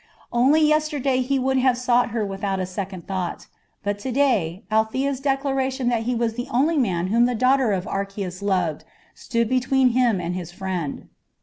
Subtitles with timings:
[0.33, 3.45] Only yesterday he would have sought her without a second thought,
[3.83, 7.87] but to day Althea's declaration that he was the only man whom the daughter of
[7.87, 8.83] Archias loved
[9.13, 11.07] stood between him and his friend.